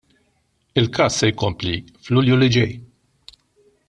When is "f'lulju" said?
2.05-2.35